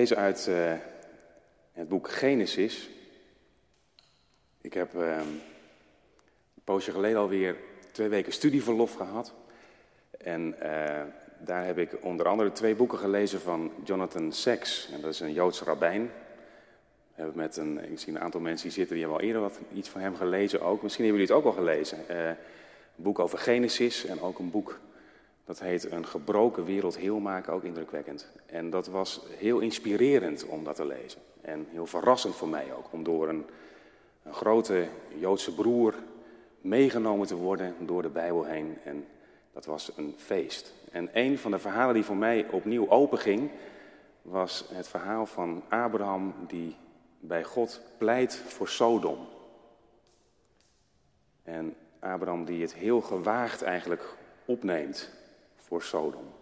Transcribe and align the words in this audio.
lezen 0.00 0.16
uit 0.16 0.46
uh, 0.48 0.72
het 1.72 1.88
boek 1.88 2.10
Genesis. 2.10 2.90
Ik 4.60 4.74
heb 4.74 4.94
uh, 4.94 5.16
een 5.16 5.40
poosje 6.64 6.90
geleden 6.90 7.18
alweer 7.18 7.56
twee 7.92 8.08
weken 8.08 8.32
studieverlof 8.32 8.94
gehad. 8.94 9.32
En 10.18 10.54
uh, 10.62 11.00
daar 11.38 11.66
heb 11.66 11.78
ik 11.78 11.90
onder 12.00 12.26
andere 12.26 12.52
twee 12.52 12.74
boeken 12.74 12.98
gelezen 12.98 13.40
van 13.40 13.72
Jonathan 13.84 14.32
Sacks. 14.32 14.88
En 14.92 15.00
dat 15.00 15.12
is 15.12 15.20
een 15.20 15.32
Joods 15.32 15.62
rabbijn. 15.62 16.10
Met 17.32 17.56
een, 17.56 17.80
zie 17.94 18.12
een 18.12 18.20
aantal 18.20 18.40
mensen 18.40 18.68
die 18.68 18.76
zitten, 18.76 18.96
die 18.96 19.04
hebben 19.04 19.22
al 19.22 19.26
eerder 19.26 19.42
wat, 19.42 19.58
iets 19.74 19.88
van 19.88 20.00
hem 20.00 20.16
gelezen 20.16 20.60
ook. 20.60 20.82
Misschien 20.82 21.04
hebben 21.04 21.22
jullie 21.22 21.36
het 21.36 21.44
ook 21.46 21.54
al 21.54 21.62
gelezen. 21.62 21.98
een 22.08 22.36
boek 22.96 23.18
over 23.18 23.38
Genesis 23.38 24.04
en 24.04 24.20
ook 24.20 24.38
een 24.38 24.50
boek 24.50 24.78
dat 25.50 25.60
heet 25.60 25.92
Een 25.92 26.06
gebroken 26.06 26.64
wereld 26.64 26.96
heel 26.96 27.18
maken, 27.18 27.52
ook 27.52 27.62
indrukwekkend. 27.62 28.28
En 28.46 28.70
dat 28.70 28.86
was 28.86 29.20
heel 29.28 29.58
inspirerend 29.58 30.46
om 30.46 30.64
dat 30.64 30.76
te 30.76 30.86
lezen. 30.86 31.20
En 31.40 31.66
heel 31.70 31.86
verrassend 31.86 32.34
voor 32.34 32.48
mij 32.48 32.72
ook, 32.74 32.92
om 32.92 33.02
door 33.02 33.28
een, 33.28 33.46
een 34.22 34.34
grote 34.34 34.88
Joodse 35.18 35.54
broer 35.54 35.94
meegenomen 36.60 37.26
te 37.26 37.36
worden 37.36 37.74
door 37.78 38.02
de 38.02 38.08
Bijbel 38.08 38.44
heen. 38.44 38.78
En 38.84 39.06
dat 39.52 39.64
was 39.64 39.92
een 39.96 40.14
feest. 40.16 40.74
En 40.90 41.08
een 41.12 41.38
van 41.38 41.50
de 41.50 41.58
verhalen 41.58 41.94
die 41.94 42.04
voor 42.04 42.16
mij 42.16 42.46
opnieuw 42.50 42.88
openging, 42.88 43.50
was 44.22 44.64
het 44.72 44.88
verhaal 44.88 45.26
van 45.26 45.62
Abraham 45.68 46.34
die 46.46 46.76
bij 47.20 47.44
God 47.44 47.80
pleit 47.98 48.34
voor 48.34 48.68
Sodom. 48.68 49.18
En 51.42 51.74
Abraham 51.98 52.44
die 52.44 52.62
het 52.62 52.74
heel 52.74 53.00
gewaagd 53.00 53.62
eigenlijk 53.62 54.14
opneemt 54.44 55.18
voor 55.70 55.82
Sodom. 55.82 56.32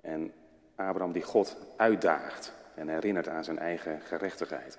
En 0.00 0.32
Abraham 0.74 1.12
die 1.12 1.22
God 1.22 1.56
uitdaagt 1.76 2.52
en 2.74 2.88
herinnert 2.88 3.28
aan 3.28 3.44
zijn 3.44 3.58
eigen 3.58 4.00
gerechtigheid. 4.00 4.78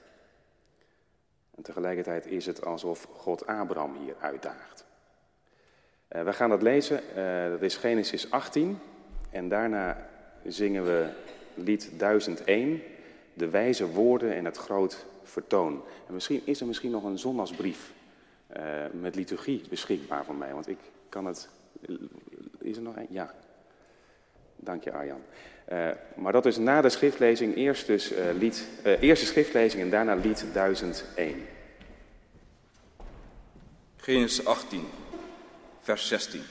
En 1.56 1.64
tegelijkertijd 1.64 2.26
is 2.26 2.46
het 2.46 2.66
alsof 2.66 3.08
God 3.14 3.48
Abraham 3.48 3.96
hier 3.96 4.16
uitdaagt. 4.20 4.86
Uh, 6.10 6.24
we 6.24 6.34
gaan 6.34 6.50
dat 6.50 6.62
lezen, 6.62 7.02
uh, 7.18 7.50
dat 7.50 7.62
is 7.62 7.76
Genesis 7.76 8.32
18. 8.32 8.80
En 9.30 9.50
daarna 9.50 10.10
zingen 10.44 10.86
we 10.86 11.10
lied 11.54 12.00
1001, 12.00 12.82
de 13.34 13.50
wijze 13.50 13.92
woorden 13.92 14.34
en 14.34 14.46
het 14.46 14.58
groot 14.58 15.06
vertoon. 15.24 15.84
En 16.08 16.14
misschien 16.14 16.42
is 16.46 16.60
er 16.60 16.68
misschien 16.68 16.92
nog 16.92 17.04
een 17.04 17.20
zondagsbrief 17.20 17.94
uh, 18.58 18.64
met 18.92 19.16
liturgie 19.16 19.62
beschikbaar 19.70 20.26
voor 20.26 20.36
mij, 20.36 20.54
want 20.54 20.68
ik 20.68 20.80
kan 21.10 21.26
het... 21.26 21.50
Is 22.60 22.78
er 22.78 22.84
nog 22.84 22.96
een? 22.96 23.08
Ja, 23.10 23.34
Dank 24.58 24.84
je 24.84 24.92
Arjan. 24.92 25.22
Uh, 25.72 25.90
maar 26.16 26.32
dat 26.32 26.46
is 26.46 26.58
na 26.58 26.82
de 26.82 26.90
schriftlezing 26.90 27.56
eerst 27.56 27.88
dus 27.88 28.12
uh, 28.12 28.18
lied, 28.38 28.68
uh, 28.86 29.02
eerste 29.02 29.26
schriftlezing 29.26 29.84
en 29.84 29.90
daarna 29.90 30.16
lied 30.16 30.46
1001. 30.54 31.46
Genesis 33.96 34.46
18, 34.46 34.86
vers 35.82 36.08
16. 36.08 36.42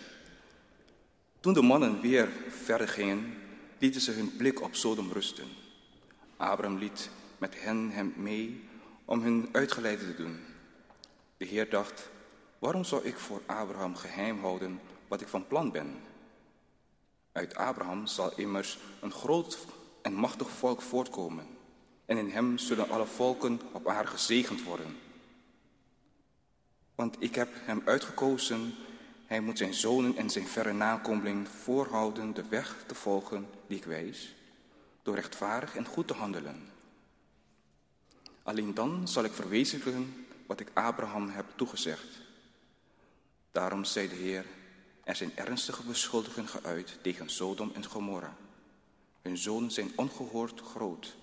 Toen 1.41 1.53
de 1.53 1.62
mannen 1.62 2.00
weer 2.00 2.28
verder 2.49 2.89
gingen, 2.89 3.34
lieten 3.78 4.00
ze 4.00 4.12
hun 4.12 4.37
blik 4.37 4.62
op 4.62 4.75
Sodom 4.75 5.12
rusten. 5.12 5.45
Abraham 6.37 6.78
liet 6.78 7.11
met 7.39 7.62
hen 7.62 7.91
hem 7.91 8.12
mee 8.16 8.65
om 9.05 9.22
hun 9.22 9.49
uitgeleide 9.53 10.05
te 10.05 10.15
doen. 10.22 10.41
De 11.37 11.45
Heer 11.45 11.71
dacht, 11.71 12.11
waarom 12.59 12.84
zou 12.84 13.05
ik 13.05 13.16
voor 13.16 13.41
Abraham 13.47 13.97
geheim 13.97 14.39
houden 14.39 14.81
wat 15.09 15.21
ik 15.21 15.28
van 15.28 15.47
plan 15.47 15.72
ben? 15.72 15.95
Uit 17.36 17.54
Abraham 17.54 18.06
zal 18.06 18.32
immers 18.36 18.78
een 19.00 19.12
groot 19.12 19.58
en 20.03 20.12
machtig 20.12 20.50
volk 20.50 20.83
voortkomen. 20.83 21.47
En 22.06 22.16
in 22.16 22.30
hem 22.30 22.59
zullen 22.59 22.91
alle 22.91 23.06
volken 23.06 23.60
op 23.72 23.88
aarde 23.88 24.09
gezegend 24.09 24.62
worden. 24.62 24.97
Want 26.94 27.16
ik 27.18 27.34
heb 27.34 27.48
hem 27.54 27.83
uitgekozen, 27.84 28.74
hij 29.27 29.41
moet 29.41 29.59
zijn 29.59 29.74
zonen 29.74 30.16
en 30.16 30.30
zijn 30.30 30.47
verre 30.47 30.72
nakomeling 30.72 31.48
voorhouden 31.48 32.34
de 32.34 32.44
weg 32.48 32.77
te 32.86 32.94
volgen 32.94 33.48
die 33.66 33.77
ik 33.77 33.84
wijs, 33.84 34.34
door 35.03 35.15
rechtvaardig 35.15 35.77
en 35.77 35.86
goed 35.86 36.06
te 36.06 36.15
handelen. 36.15 36.71
Alleen 38.42 38.74
dan 38.74 39.09
zal 39.09 39.24
ik 39.24 39.32
verwezenlijken 39.32 40.27
wat 40.47 40.60
ik 40.60 40.71
Abraham 40.72 41.28
heb 41.28 41.47
toegezegd. 41.56 42.21
Daarom 43.50 43.84
zei 43.84 44.09
de 44.09 44.15
Heer, 44.15 44.44
er 45.06 45.16
zijn 45.16 45.36
ernstige 45.36 45.82
beschuldigingen 45.82 46.48
geuit 46.48 46.98
tegen 47.03 47.28
Sodom 47.28 47.70
en 47.74 47.84
Gomorra. 47.84 48.36
Hun 49.22 49.36
zonen 49.36 49.70
zijn 49.70 49.92
ongehoord 49.97 50.60
groot. 50.60 51.16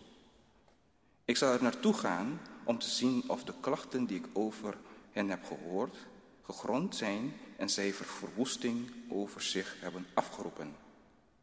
Ik 1.25 1.38
zal 1.38 1.53
er 1.53 1.63
naartoe 1.63 1.94
gaan 1.94 2.41
om 2.63 2.80
te 2.80 2.89
zien 2.89 3.24
of 3.27 3.44
de 3.44 3.53
klachten 3.59 4.06
die 4.06 4.18
ik 4.18 4.27
over 4.33 4.77
hen 5.12 5.30
heb 5.30 5.45
gehoord, 5.45 5.97
gegrond 6.41 6.95
zijn 6.95 7.33
en 7.57 7.69
zij 7.69 7.94
verwoesting 7.94 8.91
over 9.09 9.41
zich 9.41 9.75
hebben 9.80 10.06
afgeroepen. 10.13 10.75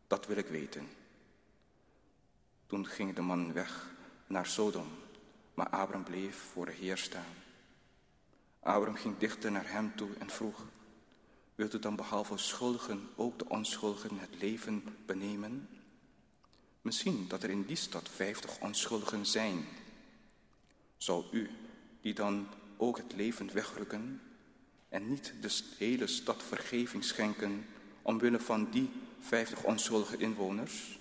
Dat 0.07 0.27
wil 0.27 0.37
ik 0.37 0.47
weten. 0.47 0.89
Toen 2.67 2.87
ging 2.87 3.15
de 3.15 3.23
man 3.23 3.53
weg 3.53 3.91
naar 4.27 4.47
Sodom, 4.47 4.89
maar 5.55 5.69
Abram 5.69 6.05
bleef 6.05 6.37
voor 6.37 6.67
de 6.67 6.73
Heer 6.73 6.99
staan. 6.99 7.35
Abram 8.61 8.95
ging 8.95 9.19
dichter 9.19 9.53
naar 9.53 9.73
hem 9.73 9.97
toe 9.97 10.11
en 10.19 10.31
vroeg, 10.31 10.67
Wilt 11.61 11.75
u 11.75 11.79
dan 11.79 11.97
behalve 11.97 12.37
schuldigen 12.37 13.09
ook 13.17 13.39
de 13.39 13.49
onschuldigen 13.49 14.19
het 14.19 14.41
leven 14.41 14.85
benemen? 15.07 15.69
Misschien 16.83 17.29
dat 17.29 17.43
er 17.43 17.51
in 17.51 17.65
die 17.65 17.77
stad 17.77 18.09
vijftig 18.09 18.61
onschuldigen 18.61 19.27
zijn. 19.27 19.65
Zou 20.97 21.25
u 21.31 21.51
die 22.01 22.15
dan 22.15 22.47
ook 22.77 22.97
het 22.97 23.13
leven 23.17 23.53
wegrukken 23.53 24.21
en 24.89 25.09
niet 25.09 25.35
de 25.41 25.63
hele 25.79 26.07
stad 26.07 26.43
vergeving 26.43 27.05
schenken 27.05 27.67
omwille 28.03 28.41
van 28.41 28.71
die 28.71 28.91
vijftig 29.19 29.65
onschuldige 29.65 30.17
inwoners? 30.17 30.99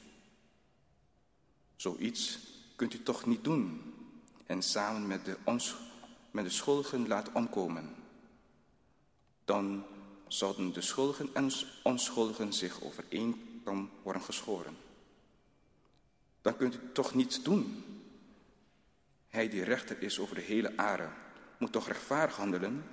Zoiets 1.75 2.39
kunt 2.75 2.93
u 2.93 3.03
toch 3.03 3.25
niet 3.25 3.43
doen 3.43 3.93
en 4.45 4.61
samen 4.61 5.07
met 5.07 5.25
de, 5.25 5.37
met 6.31 6.43
de 6.43 6.51
schuldigen 6.51 7.07
laten 7.07 7.35
omkomen. 7.35 7.95
Dan 9.45 9.85
zouden 10.29 10.73
de 10.73 10.81
schuldigen 10.81 11.29
en 11.33 11.51
onschuldigen 11.83 12.53
zich 12.53 12.81
over 12.81 13.03
worden 14.03 14.21
geschoren. 14.21 14.77
Dan 16.41 16.57
kunt 16.57 16.75
u 16.75 16.79
toch 16.93 17.13
niets 17.13 17.43
doen. 17.43 17.83
Hij 19.27 19.49
die 19.49 19.63
rechter 19.63 20.01
is 20.01 20.19
over 20.19 20.35
de 20.35 20.41
hele 20.41 20.77
aarde, 20.77 21.09
moet 21.57 21.71
toch 21.71 21.87
rechtvaardig 21.87 22.35
handelen? 22.35 22.83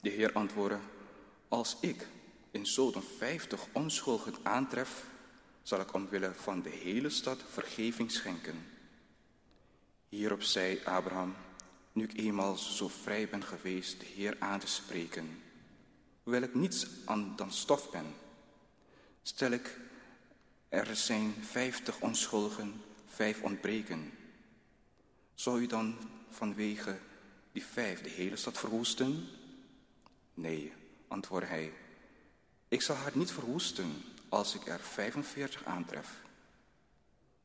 De 0.00 0.08
Heer 0.08 0.32
antwoordde, 0.32 0.78
als 1.48 1.76
ik 1.80 2.06
in 2.50 2.66
Sodom 2.66 3.02
vijftig 3.18 3.66
onschuldigen 3.72 4.34
aantref, 4.42 5.04
zal 5.62 5.80
ik 5.80 5.94
omwille 5.94 6.32
van 6.34 6.62
de 6.62 6.70
hele 6.70 7.10
stad 7.10 7.38
vergeving 7.50 8.10
schenken. 8.10 8.66
Hierop 10.08 10.42
zei 10.42 10.80
Abraham, 10.84 11.34
nu 11.92 12.04
ik 12.04 12.18
eenmaal 12.18 12.56
zo 12.56 12.88
vrij 12.88 13.28
ben 13.28 13.44
geweest 13.44 14.00
de 14.00 14.06
Heer 14.06 14.36
aan 14.38 14.60
te 14.60 14.66
spreken, 14.66 15.42
hoewel 16.26 16.42
ik 16.42 16.54
niets 16.54 16.86
aan 17.04 17.32
dan 17.36 17.52
stof 17.52 17.90
ben. 17.90 18.14
Stel 19.22 19.50
ik, 19.50 19.78
er 20.68 20.96
zijn 20.96 21.34
vijftig 21.40 22.00
onschuldigen, 22.00 22.82
vijf 23.06 23.42
ontbreken. 23.42 24.12
Zou 25.34 25.60
u 25.60 25.66
dan 25.66 25.96
vanwege 26.30 26.98
die 27.52 27.64
vijf 27.64 28.02
de 28.02 28.08
hele 28.08 28.36
stad 28.36 28.58
verwoesten? 28.58 29.28
Nee, 30.34 30.72
antwoordde 31.08 31.48
hij. 31.48 31.72
Ik 32.68 32.82
zal 32.82 32.96
haar 32.96 33.16
niet 33.16 33.32
verwoesten 33.32 34.02
als 34.28 34.54
ik 34.54 34.66
er 34.66 34.80
45 34.80 35.64
aantref. 35.64 36.22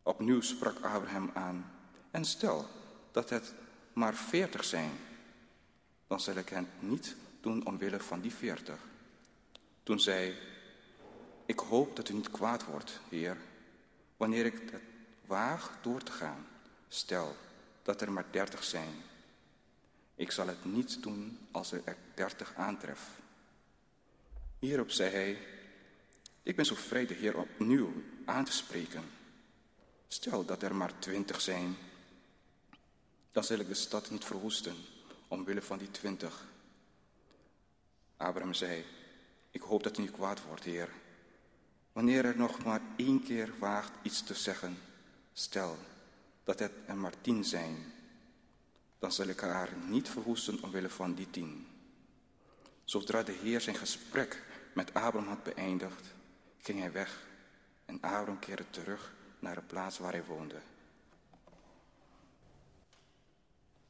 Opnieuw 0.03 0.41
sprak 0.41 0.75
Abraham 0.75 1.31
aan. 1.33 1.71
En 2.11 2.25
stel 2.25 2.67
dat 3.11 3.29
het 3.29 3.53
maar 3.93 4.15
40 4.15 4.63
zijn, 4.63 4.91
dan 6.07 6.19
zal 6.19 6.35
ik 6.35 6.49
hen 6.49 6.69
niet 6.79 7.15
doen 7.41 7.65
omwille 7.65 7.99
van 7.99 8.21
die 8.21 8.33
veertig. 8.33 8.79
Toen 9.83 9.99
zei, 9.99 10.35
ik 11.45 11.59
hoop 11.59 11.95
dat 11.95 12.09
u 12.09 12.13
niet 12.13 12.31
kwaad 12.31 12.65
wordt, 12.65 12.99
Heer, 13.09 13.37
wanneer 14.17 14.45
ik 14.45 14.71
het 14.71 14.81
waag 15.25 15.77
door 15.81 16.03
te 16.03 16.11
gaan. 16.11 16.47
Stel 16.87 17.35
dat 17.83 18.01
er 18.01 18.11
maar 18.11 18.25
dertig 18.31 18.63
zijn. 18.63 18.93
Ik 20.15 20.31
zal 20.31 20.47
het 20.47 20.65
niet 20.65 21.03
doen 21.03 21.39
als 21.51 21.71
er 21.71 21.97
dertig 22.13 22.53
aantref. 22.55 23.19
Hierop 24.59 24.91
zei 24.91 25.11
hij, 25.11 25.37
ik 26.43 26.55
ben 26.55 26.65
zo 26.65 26.75
vrij 26.75 27.05
de 27.05 27.13
Heer 27.13 27.37
opnieuw 27.37 27.93
aan 28.25 28.45
te 28.45 28.51
spreken. 28.51 29.03
Stel 30.07 30.45
dat 30.45 30.63
er 30.63 30.75
maar 30.75 30.99
twintig 30.99 31.41
zijn, 31.41 31.75
dan 33.31 33.43
zal 33.43 33.59
ik 33.59 33.67
de 33.67 33.73
stad 33.73 34.09
niet 34.09 34.25
verwoesten 34.25 34.75
omwille 35.27 35.61
van 35.61 35.77
die 35.77 35.91
twintig. 35.91 36.45
Abraham 38.21 38.53
zei, 38.53 38.85
ik 39.51 39.61
hoop 39.61 39.83
dat 39.83 39.97
u 39.97 40.01
niet 40.01 40.11
kwaad 40.11 40.43
wordt, 40.43 40.63
Heer. 40.63 40.89
Wanneer 41.91 42.25
er 42.25 42.37
nog 42.37 42.63
maar 42.63 42.81
één 42.95 43.23
keer 43.23 43.53
waagt 43.59 43.91
iets 44.01 44.23
te 44.23 44.33
zeggen, 44.33 44.77
stel 45.33 45.77
dat 46.43 46.59
het 46.59 46.71
er 46.85 46.97
maar 46.97 47.13
tien 47.21 47.45
zijn, 47.45 47.93
dan 48.99 49.11
zal 49.11 49.27
ik 49.27 49.39
haar 49.39 49.69
niet 49.87 50.09
verwoesten 50.09 50.63
omwille 50.63 50.89
van 50.89 51.13
die 51.13 51.29
tien. 51.29 51.67
Zodra 52.83 53.23
de 53.23 53.31
Heer 53.31 53.61
zijn 53.61 53.75
gesprek 53.75 54.43
met 54.73 54.93
Abraham 54.93 55.27
had 55.27 55.43
beëindigd, 55.43 56.13
ging 56.57 56.79
hij 56.79 56.91
weg 56.91 57.27
en 57.85 57.95
Abraham 57.95 58.39
keerde 58.39 58.65
terug 58.69 59.13
naar 59.39 59.55
de 59.55 59.61
plaats 59.61 59.97
waar 59.97 60.11
hij 60.11 60.25
woonde. 60.25 60.59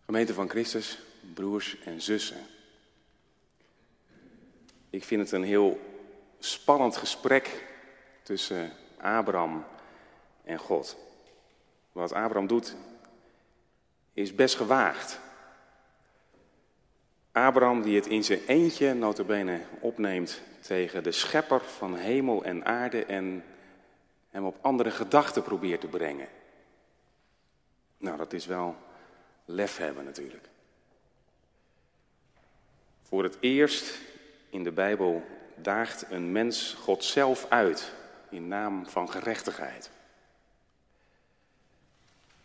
Gemeente 0.06 0.34
van 0.34 0.50
Christus, 0.50 1.00
broers 1.34 1.80
en 1.80 2.02
zussen. 2.02 2.46
Ik 4.92 5.04
vind 5.04 5.22
het 5.22 5.32
een 5.32 5.44
heel 5.44 5.80
spannend 6.40 6.98
gesprek 6.98 7.66
tussen 8.24 8.72
Abraham 8.98 9.66
en 10.44 10.58
God. 10.58 10.98
Wat 11.92 12.14
Abraham 12.14 12.48
doet 12.48 12.76
is 14.14 14.36
best 14.36 14.56
gewaagd. 14.56 15.20
Abraham 17.32 17.82
die 17.82 17.96
het 17.96 18.08
in 18.08 18.24
zijn 18.24 18.40
eentje 18.48 18.94
notabene 18.94 19.62
opneemt 19.80 20.42
tegen 20.60 21.04
de 21.04 21.12
schepper 21.12 21.62
van 21.62 21.96
hemel 21.96 22.44
en 22.44 22.66
aarde 22.66 23.06
en 23.06 23.44
hem 24.30 24.46
op 24.46 24.58
andere 24.62 24.92
gedachten 24.92 25.44
probeert 25.44 25.82
te 25.82 25.88
brengen. 25.88 26.28
Nou, 27.98 28.18
dat 28.18 28.34
is 28.34 28.46
wel 28.46 28.76
lef 29.46 29.78
hebben 29.78 30.04
natuurlijk. 30.04 30.50
Voor 33.02 33.24
het 33.24 33.38
eerst 33.40 34.00
in 34.52 34.64
de 34.64 34.72
Bijbel 34.72 35.24
daagt 35.56 36.06
een 36.10 36.32
mens 36.32 36.74
God 36.74 37.04
zelf 37.04 37.46
uit 37.50 37.94
in 38.30 38.48
naam 38.48 38.86
van 38.88 39.10
gerechtigheid. 39.10 39.90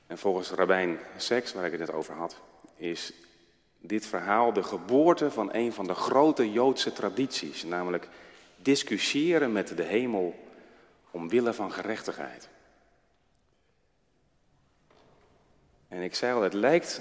En 0.07 0.19
volgens 0.19 0.51
Rabijn 0.51 0.99
Seks, 1.17 1.53
waar 1.53 1.65
ik 1.65 1.71
het 1.71 1.81
net 1.81 1.93
over 1.93 2.15
had, 2.15 2.41
is 2.77 3.13
dit 3.81 4.07
verhaal 4.07 4.53
de 4.53 4.63
geboorte 4.63 5.31
van 5.31 5.55
een 5.55 5.73
van 5.73 5.87
de 5.87 5.95
grote 5.95 6.53
Joodse 6.53 6.93
tradities, 6.93 7.65
namelijk 7.65 8.09
discussiëren 8.57 9.53
met 9.53 9.77
de 9.77 9.83
hemel 9.83 10.35
omwille 11.11 11.53
van 11.53 11.73
gerechtigheid. 11.73 12.49
En 15.89 16.03
ik 16.03 16.15
zei 16.15 16.35
al, 16.35 16.43
het 16.43 16.55
lijkt 16.55 17.01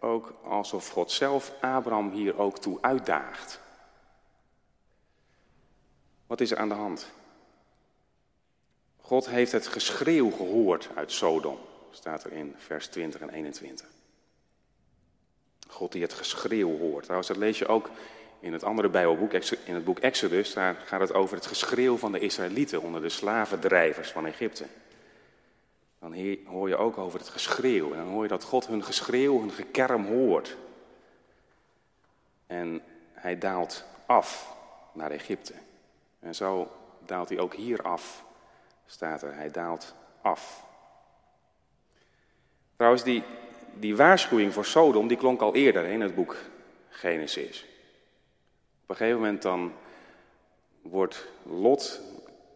ook 0.00 0.34
alsof 0.44 0.88
God 0.88 1.10
zelf 1.10 1.52
Abraham 1.60 2.10
hier 2.10 2.38
ook 2.38 2.58
toe 2.58 2.78
uitdaagt. 2.80 3.60
Wat 6.28 6.40
is 6.40 6.50
er 6.50 6.58
aan 6.58 6.68
de 6.68 6.74
hand? 6.74 7.06
God 9.00 9.28
heeft 9.28 9.52
het 9.52 9.66
geschreeuw 9.66 10.30
gehoord 10.30 10.88
uit 10.94 11.12
Sodom, 11.12 11.58
staat 11.90 12.24
er 12.24 12.32
in 12.32 12.54
vers 12.58 12.86
20 12.86 13.20
en 13.20 13.30
21. 13.30 13.86
God 15.68 15.92
die 15.92 16.02
het 16.02 16.12
geschreeuw 16.12 16.78
hoort. 16.78 17.02
Trouwens, 17.02 17.28
dat 17.28 17.36
lees 17.36 17.58
je 17.58 17.66
ook 17.66 17.90
in 18.40 18.52
het 18.52 18.64
andere 18.64 18.88
Bijbelboek, 18.88 19.32
in 19.64 19.74
het 19.74 19.84
boek 19.84 19.98
Exodus. 19.98 20.54
Daar 20.54 20.74
gaat 20.74 21.00
het 21.00 21.14
over 21.14 21.36
het 21.36 21.46
geschreeuw 21.46 21.96
van 21.96 22.12
de 22.12 22.18
Israëlieten 22.18 22.82
onder 22.82 23.02
de 23.02 23.08
slavendrijvers 23.08 24.10
van 24.10 24.26
Egypte. 24.26 24.66
Dan 25.98 26.14
hoor 26.44 26.68
je 26.68 26.76
ook 26.76 26.98
over 26.98 27.18
het 27.18 27.28
geschreeuw. 27.28 27.92
En 27.92 27.98
dan 27.98 28.08
hoor 28.08 28.22
je 28.22 28.28
dat 28.28 28.44
God 28.44 28.66
hun 28.66 28.84
geschreeuw, 28.84 29.40
hun 29.40 29.52
gekerm 29.52 30.06
hoort. 30.06 30.56
En 32.46 32.82
hij 33.12 33.38
daalt 33.38 33.84
af 34.06 34.54
naar 34.92 35.10
Egypte. 35.10 35.54
En 36.20 36.34
zo 36.34 36.70
daalt 37.06 37.28
hij 37.28 37.38
ook 37.38 37.54
hier 37.54 37.82
af, 37.82 38.24
staat 38.86 39.22
er. 39.22 39.34
Hij 39.34 39.50
daalt 39.50 39.94
af. 40.22 40.64
Trouwens, 42.76 43.02
die, 43.02 43.24
die 43.74 43.96
waarschuwing 43.96 44.52
voor 44.52 44.64
Sodom, 44.64 45.08
die 45.08 45.16
klonk 45.16 45.40
al 45.40 45.54
eerder 45.54 45.84
in 45.84 46.00
het 46.00 46.14
boek 46.14 46.36
Genesis. 46.88 47.66
Op 48.82 48.90
een 48.90 48.96
gegeven 48.96 49.20
moment 49.20 49.42
dan 49.42 49.72
wordt 50.82 51.28
Lot 51.42 52.00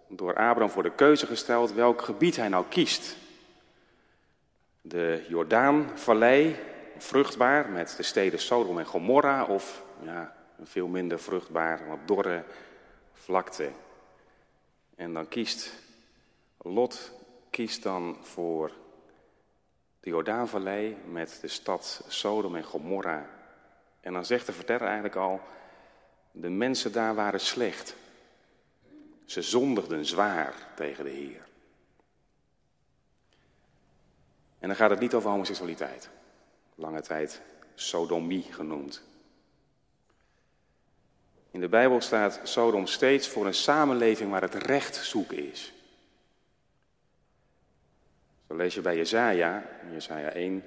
door 0.08 0.34
Abraham 0.34 0.70
voor 0.70 0.82
de 0.82 0.94
keuze 0.94 1.26
gesteld 1.26 1.72
welk 1.72 2.02
gebied 2.02 2.36
hij 2.36 2.48
nou 2.48 2.64
kiest. 2.68 3.16
De 4.80 5.24
Jordaanvallei, 5.28 6.56
vruchtbaar 6.98 7.68
met 7.68 7.94
de 7.96 8.02
steden 8.02 8.38
Sodom 8.38 8.78
en 8.78 8.86
Gomorra, 8.86 9.44
of 9.44 9.82
ja, 10.02 10.36
veel 10.62 10.86
minder 10.86 11.20
vruchtbaar, 11.20 11.88
wat 11.88 11.98
dorre 12.06 12.44
vlakte. 13.22 13.70
En 14.94 15.12
dan 15.12 15.28
kiest 15.28 15.72
Lot 16.64 17.12
kiest 17.50 17.82
dan 17.82 18.16
voor 18.20 18.72
de 20.00 20.10
Jordaanvallei 20.10 20.96
met 21.10 21.38
de 21.40 21.48
stad 21.48 22.04
Sodom 22.08 22.56
en 22.56 22.64
Gomorra. 22.64 23.30
En 24.00 24.12
dan 24.12 24.24
zegt 24.24 24.46
de 24.46 24.52
verteller 24.52 24.82
eigenlijk 24.82 25.16
al, 25.16 25.40
de 26.30 26.48
mensen 26.48 26.92
daar 26.92 27.14
waren 27.14 27.40
slecht. 27.40 27.96
Ze 29.24 29.42
zondigden 29.42 30.04
zwaar 30.04 30.54
tegen 30.76 31.04
de 31.04 31.10
Heer. 31.10 31.44
En 34.58 34.68
dan 34.68 34.76
gaat 34.76 34.90
het 34.90 35.00
niet 35.00 35.14
over 35.14 35.30
homoseksualiteit. 35.30 36.10
Lange 36.74 37.00
tijd 37.00 37.40
sodomie 37.74 38.42
genoemd. 38.42 39.02
In 41.52 41.60
de 41.60 41.68
Bijbel 41.68 42.00
staat 42.00 42.40
Sodom 42.42 42.86
steeds 42.86 43.28
voor 43.28 43.46
een 43.46 43.54
samenleving 43.54 44.30
waar 44.30 44.42
het 44.42 44.54
recht 44.54 44.96
zoeken 44.96 45.50
is. 45.50 45.72
Zo 48.48 48.56
lees 48.56 48.74
je 48.74 48.80
bij 48.80 48.96
Jezaja, 48.96 49.64
Jezaja 49.92 50.28
1. 50.28 50.64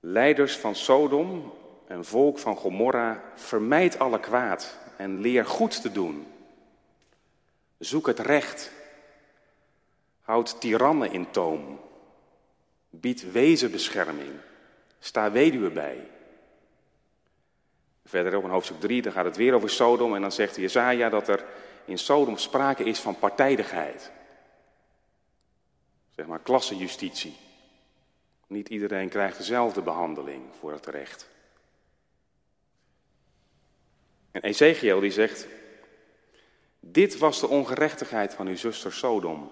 Leiders 0.00 0.56
van 0.56 0.74
Sodom 0.74 1.52
en 1.86 2.04
volk 2.04 2.38
van 2.38 2.56
Gomorra, 2.56 3.22
vermijd 3.34 3.98
alle 3.98 4.20
kwaad 4.20 4.78
en 4.96 5.20
leer 5.20 5.46
goed 5.46 5.82
te 5.82 5.92
doen. 5.92 6.26
Zoek 7.78 8.06
het 8.06 8.18
recht. 8.18 8.70
Houd 10.20 10.60
tirannen 10.60 11.12
in 11.12 11.30
toom. 11.30 11.80
Bied 12.90 13.32
wezenbescherming. 13.32 14.32
Sta 14.98 15.30
weduwe 15.30 15.70
bij. 15.70 16.06
Verderop 18.04 18.44
in 18.44 18.50
hoofdstuk 18.50 18.80
3, 18.80 19.02
dan 19.02 19.12
gaat 19.12 19.24
het 19.24 19.36
weer 19.36 19.54
over 19.54 19.70
Sodom 19.70 20.14
en 20.14 20.20
dan 20.20 20.32
zegt 20.32 20.56
Jezaja 20.56 21.08
dat 21.08 21.28
er 21.28 21.44
in 21.84 21.98
Sodom 21.98 22.36
sprake 22.36 22.84
is 22.84 23.00
van 23.00 23.18
partijdigheid. 23.18 24.10
Zeg 26.10 26.26
maar 26.26 26.38
klassenjustitie. 26.38 27.36
Niet 28.46 28.68
iedereen 28.68 29.08
krijgt 29.08 29.38
dezelfde 29.38 29.82
behandeling 29.82 30.42
voor 30.58 30.72
het 30.72 30.86
recht. 30.86 31.30
En 34.30 34.42
Ezekiel 34.42 35.00
die 35.00 35.10
zegt, 35.10 35.46
dit 36.80 37.18
was 37.18 37.40
de 37.40 37.48
ongerechtigheid 37.48 38.34
van 38.34 38.46
uw 38.46 38.56
zuster 38.56 38.92
Sodom. 38.92 39.50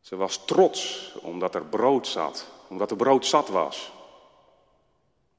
Ze 0.00 0.16
was 0.16 0.44
trots 0.44 1.12
omdat 1.22 1.54
er 1.54 1.64
brood 1.64 2.06
zat, 2.06 2.46
omdat 2.68 2.90
er 2.90 2.96
brood 2.96 3.26
zat 3.26 3.48
was. 3.48 3.92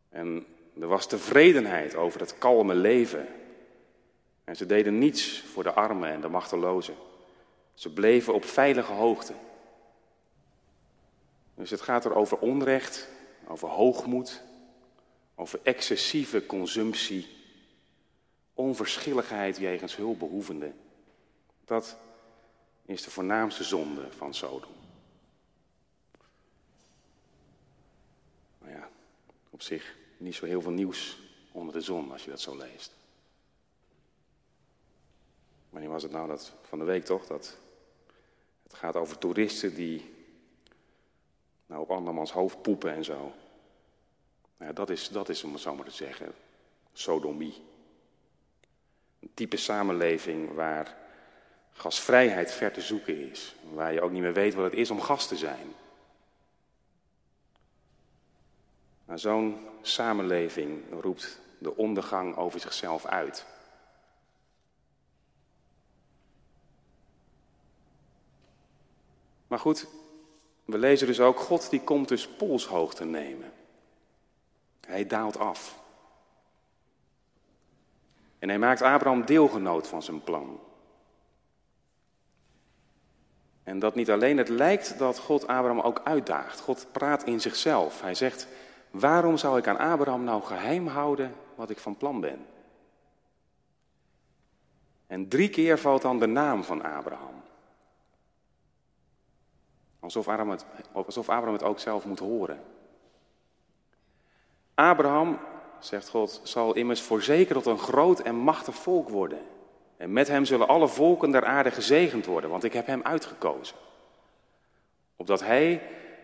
En 0.09 0.45
er 0.81 0.87
was 0.87 1.07
tevredenheid 1.07 1.95
over 1.95 2.19
het 2.19 2.37
kalme 2.37 2.75
leven. 2.75 3.27
En 4.43 4.55
ze 4.55 4.65
deden 4.65 4.97
niets 4.97 5.41
voor 5.41 5.63
de 5.63 5.73
armen 5.73 6.09
en 6.09 6.21
de 6.21 6.27
machtelozen. 6.27 6.95
Ze 7.73 7.93
bleven 7.93 8.33
op 8.33 8.45
veilige 8.45 8.91
hoogte. 8.91 9.33
Dus 11.55 11.69
het 11.69 11.81
gaat 11.81 12.05
er 12.05 12.15
over 12.15 12.37
onrecht, 12.37 13.07
over 13.47 13.69
hoogmoed, 13.69 14.41
over 15.35 15.59
excessieve 15.63 16.45
consumptie, 16.45 17.27
onverschilligheid 18.53 19.57
jegens 19.57 19.95
hulpbehoevenden. 19.95 20.75
Dat 21.65 21.97
is 22.85 23.03
de 23.03 23.09
voornaamste 23.09 23.63
zonde 23.63 24.11
van 24.11 24.33
Sodom. 24.33 24.71
Nou 28.59 28.73
ja, 28.73 28.89
op 29.49 29.61
zich 29.61 29.99
niet 30.21 30.35
zo 30.35 30.45
heel 30.45 30.61
veel 30.61 30.71
nieuws 30.71 31.17
onder 31.51 31.73
de 31.73 31.81
zon 31.81 32.11
als 32.11 32.23
je 32.23 32.29
dat 32.29 32.39
zo 32.39 32.57
leest. 32.57 32.91
Wanneer 35.69 35.89
was 35.89 36.03
het 36.03 36.11
nou 36.11 36.27
dat 36.27 36.53
van 36.61 36.79
de 36.79 36.85
week 36.85 37.05
toch? 37.05 37.25
Dat 37.25 37.57
het 38.63 38.73
gaat 38.73 38.95
over 38.95 39.17
toeristen 39.17 39.75
die 39.75 40.13
nou, 41.65 41.81
op 41.81 41.91
andermans 41.91 42.31
hoofd 42.31 42.61
poepen 42.61 42.93
en 42.93 43.03
zo. 43.03 43.33
Nou 44.57 44.73
dat, 44.73 44.89
is, 44.89 45.09
dat 45.09 45.29
is, 45.29 45.43
om 45.43 45.53
het 45.53 45.61
zo 45.61 45.75
maar 45.75 45.85
te 45.85 45.91
zeggen, 45.91 46.33
sodomie. 46.93 47.63
Een 49.19 49.31
type 49.33 49.57
samenleving 49.57 50.53
waar 50.53 50.97
gasvrijheid 51.71 52.51
ver 52.51 52.71
te 52.71 52.81
zoeken 52.81 53.29
is. 53.29 53.55
Waar 53.73 53.93
je 53.93 54.01
ook 54.01 54.11
niet 54.11 54.21
meer 54.21 54.33
weet 54.33 54.53
wat 54.53 54.63
het 54.63 54.79
is 54.79 54.91
om 54.91 55.01
gast 55.01 55.27
te 55.27 55.37
zijn. 55.37 55.73
Maar 59.05 59.19
zo'n 59.19 59.70
samenleving 59.81 60.83
roept 61.01 61.39
de 61.57 61.75
ondergang 61.75 62.35
over 62.35 62.59
zichzelf 62.59 63.05
uit. 63.05 63.45
Maar 69.47 69.59
goed, 69.59 69.87
we 70.65 70.77
lezen 70.77 71.07
dus 71.07 71.19
ook, 71.19 71.39
God 71.39 71.69
die 71.69 71.81
komt 71.81 72.07
dus 72.07 72.27
polshoogte 72.27 73.05
nemen. 73.05 73.53
Hij 74.87 75.07
daalt 75.07 75.37
af. 75.37 75.79
En 78.39 78.49
hij 78.49 78.59
maakt 78.59 78.81
Abraham 78.81 79.25
deelgenoot 79.25 79.87
van 79.87 80.03
zijn 80.03 80.23
plan. 80.23 80.59
En 83.63 83.79
dat 83.79 83.95
niet 83.95 84.11
alleen, 84.11 84.37
het 84.37 84.49
lijkt 84.49 84.97
dat 84.97 85.19
God 85.19 85.47
Abraham 85.47 85.79
ook 85.79 86.01
uitdaagt. 86.03 86.59
God 86.59 86.87
praat 86.91 87.23
in 87.23 87.41
zichzelf. 87.41 88.01
Hij 88.01 88.15
zegt, 88.15 88.47
waarom 88.91 89.37
zou 89.37 89.57
ik 89.57 89.67
aan 89.67 89.77
Abraham 89.77 90.23
nou 90.23 90.43
geheim 90.43 90.87
houden 90.87 91.35
wat 91.55 91.69
ik 91.69 91.79
van 91.79 91.97
plan 91.97 92.19
ben? 92.19 92.45
En 95.07 95.27
drie 95.27 95.49
keer 95.49 95.79
valt 95.79 96.01
dan 96.01 96.19
de 96.19 96.25
naam 96.25 96.63
van 96.63 96.83
Abraham. 96.83 97.41
Alsof 99.99 100.27
Abraham 100.27 100.49
het, 100.49 100.65
alsof 100.91 101.29
Abraham 101.29 101.53
het 101.53 101.63
ook 101.63 101.79
zelf 101.79 102.05
moet 102.05 102.19
horen. 102.19 102.63
Abraham, 104.73 105.39
zegt 105.79 106.09
God, 106.09 106.41
zal 106.43 106.73
immers 106.73 107.01
voorzeker 107.01 107.55
tot 107.55 107.65
een 107.65 107.79
groot 107.79 108.19
en 108.19 108.35
machtig 108.35 108.75
volk 108.75 109.09
worden. 109.09 109.39
En 109.97 110.13
met 110.13 110.27
hem 110.27 110.45
zullen 110.45 110.67
alle 110.67 110.87
volken 110.87 111.31
der 111.31 111.45
aarde 111.45 111.71
gezegend 111.71 112.25
worden, 112.25 112.49
want 112.49 112.63
ik 112.63 112.73
heb 112.73 112.85
hem 112.85 113.01
uitgekozen. 113.03 113.75
Opdat 115.15 115.39
hij 115.39 115.81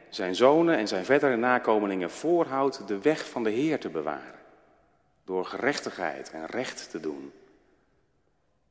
zijn 0.09 0.35
zonen 0.35 0.77
en 0.77 0.87
zijn 0.87 1.05
verdere 1.05 1.35
nakomelingen 1.35 2.11
voorhoudt 2.11 2.87
de 2.87 3.01
weg 3.01 3.29
van 3.29 3.43
de 3.43 3.49
Heer 3.49 3.79
te 3.79 3.89
bewaren. 3.89 4.39
Door 5.23 5.45
gerechtigheid 5.45 6.31
en 6.31 6.45
recht 6.45 6.89
te 6.91 6.99
doen. 6.99 7.33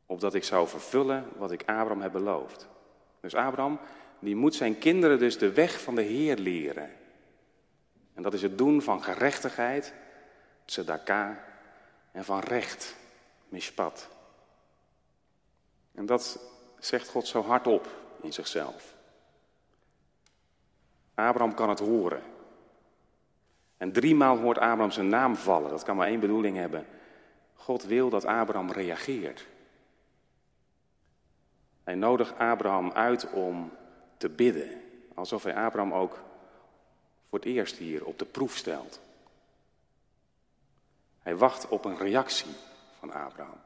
Opdat 0.07 0.35
ik 0.35 0.45
zou 0.45 0.69
vervullen 0.69 1.25
wat 1.37 1.51
ik 1.51 1.61
Abraham 1.61 2.01
heb 2.01 2.13
beloofd. 2.13 2.69
Dus 3.21 3.35
Abraham, 3.35 3.79
die 4.19 4.37
moet 4.37 4.55
zijn 4.55 4.79
kinderen 4.79 5.19
dus 5.19 5.39
de 5.39 5.53
weg 5.53 5.81
van 5.81 5.95
de 5.95 6.03
Heer 6.03 6.37
leren. 6.37 6.91
En 8.15 8.23
dat 8.23 8.35
is 8.35 8.43
het 8.43 8.59
doen 8.59 8.83
van 8.83 9.03
gerechtigheid, 9.03 9.93
tzedaka, 10.65 11.45
en 12.13 12.25
van 12.25 12.41
recht, 12.41 12.97
mishpat. 13.49 14.09
En 15.95 16.07
dat 16.07 16.39
zegt 16.79 17.09
God 17.09 17.27
zo 17.27 17.43
hardop 17.43 17.89
in 18.23 18.33
zichzelf. 18.33 18.96
Abraham 21.17 21.55
kan 21.55 21.69
het 21.69 21.79
horen. 21.79 22.23
En 23.77 23.93
driemaal 23.93 24.39
hoort 24.39 24.59
Abraham 24.59 24.91
zijn 24.91 25.09
naam 25.09 25.37
vallen. 25.37 25.71
Dat 25.71 25.83
kan 25.83 25.97
maar 25.97 26.07
één 26.07 26.21
bedoeling 26.21 26.57
hebben. 26.57 26.87
God 27.55 27.85
wil 27.85 28.11
dat 28.11 28.25
Abraham 28.25 28.71
reageert. 28.71 29.47
Hij 31.85 31.95
nodigt 31.95 32.39
Abraham 32.39 32.93
uit 32.93 33.31
om 33.31 33.73
te 34.17 34.29
bidden. 34.29 34.83
Alsof 35.15 35.43
hij 35.43 35.55
Abraham 35.57 35.93
ook 35.93 36.19
voor 37.29 37.39
het 37.39 37.49
eerst 37.49 37.77
hier 37.77 38.05
op 38.05 38.19
de 38.19 38.25
proef 38.25 38.57
stelt. 38.57 39.01
Hij 41.23 41.37
wacht 41.37 41.69
op 41.69 41.85
een 41.85 41.97
reactie 41.97 42.55
van 42.99 43.13
Abraham. 43.13 43.61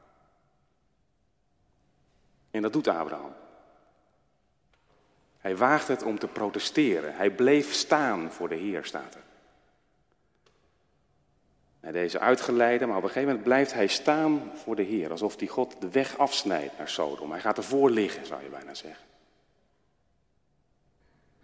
En 2.51 2.61
dat 2.61 2.73
doet 2.73 2.87
Abraham. 2.87 3.33
Hij 5.41 5.57
waagt 5.57 5.87
het 5.87 6.03
om 6.03 6.19
te 6.19 6.27
protesteren. 6.27 7.15
Hij 7.15 7.31
bleef 7.31 7.73
staan 7.73 8.31
voor 8.31 8.49
de 8.49 8.55
Heer, 8.55 8.85
staat 8.85 9.15
er. 9.15 9.21
Hij 11.79 11.91
deze 11.91 12.19
uitgeleide, 12.19 12.85
maar 12.85 12.97
op 12.97 13.03
een 13.03 13.09
gegeven 13.09 13.29
moment 13.29 13.47
blijft 13.47 13.73
hij 13.73 13.87
staan 13.87 14.51
voor 14.53 14.75
de 14.75 14.81
Heer. 14.81 15.11
Alsof 15.11 15.35
die 15.35 15.47
God 15.47 15.81
de 15.81 15.89
weg 15.89 16.17
afsnijdt 16.17 16.77
naar 16.77 16.89
Sodom. 16.89 17.31
Hij 17.31 17.39
gaat 17.39 17.57
ervoor 17.57 17.89
liggen, 17.89 18.25
zou 18.25 18.43
je 18.43 18.49
bijna 18.49 18.73
zeggen. 18.73 19.05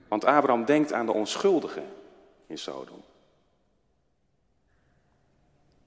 Want 0.08 0.26
Abraham 0.26 0.66
denkt 0.66 0.94
aan 0.94 1.06
de 1.06 1.12
onschuldigen 1.12 1.86
in 2.48 2.58
Sodom. 2.58 3.02